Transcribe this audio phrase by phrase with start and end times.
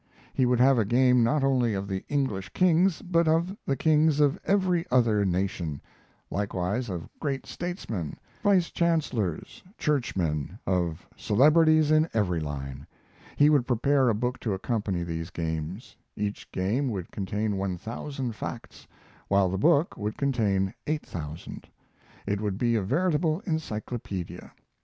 [0.33, 4.19] He would have a game not only of the English kings, but of the kings
[4.19, 5.79] of every other nation;
[6.31, 12.87] likewise of great statesmen, vice chancellors, churchmen, of celebrities in every line.
[13.35, 15.95] He would prepare a book to accompany these games.
[16.15, 18.87] Each game would contain one thousand facts,
[19.27, 21.67] while the book would contain eight thousand;
[22.25, 24.51] it would be a veritable encyclopedia.